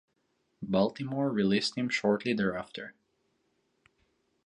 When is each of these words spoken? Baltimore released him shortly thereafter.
Baltimore 0.63 1.29
released 1.29 1.75
him 1.77 1.87
shortly 1.87 2.33
thereafter. 2.33 2.95